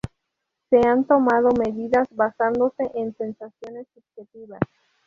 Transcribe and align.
Se 0.71 0.77
han 0.79 1.05
tomado 1.05 1.49
medidas 1.51 2.07
basándose 2.15 2.89
en 2.95 3.15
sensaciones 3.17 3.85
subjetivas. 3.93 4.61